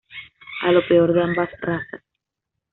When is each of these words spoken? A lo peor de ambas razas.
A 0.63 0.71
lo 0.71 0.81
peor 0.87 1.13
de 1.13 1.21
ambas 1.21 1.49
razas. 1.61 2.01